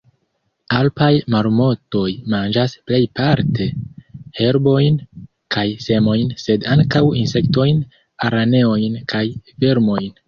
Alpaj 0.75 1.09
marmotoj 1.33 2.05
manĝas 2.33 2.73
plejparte 2.89 3.67
herbojn 4.39 4.99
kaj 5.57 5.67
semojn, 5.89 6.33
sed 6.47 6.67
ankaŭ 6.77 7.03
insektojn, 7.25 7.85
araneojn 8.31 8.99
kaj 9.15 9.25
vermojn. 9.67 10.15